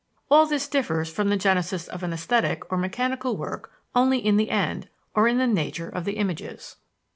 All 0.31 0.47
this 0.47 0.67
differs 0.67 1.11
from 1.11 1.29
the 1.29 1.37
genesis 1.37 1.87
of 1.87 2.01
an 2.01 2.11
esthetic 2.11 2.63
or 2.71 2.77
mechanical 2.79 3.37
work 3.37 3.71
only 3.93 4.17
in 4.17 4.35
the 4.37 4.49
end, 4.49 4.89
or 5.13 5.27
in 5.27 5.37
the 5.37 5.45
nature 5.45 5.89
of 5.89 6.05
the 6.05 6.13
images. 6.13 6.77